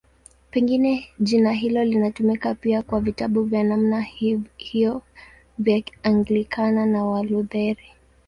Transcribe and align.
Pengine 0.51 1.07
jina 1.19 1.51
hilo 1.51 1.83
linatumika 1.85 2.55
pia 2.55 2.81
kwa 2.81 2.99
vitabu 3.01 3.43
vya 3.43 3.63
namna 3.63 4.01
hiyo 4.57 5.01
vya 5.57 5.83
Anglikana 6.03 6.85
na 6.85 7.05
Walutheri. 7.05 7.85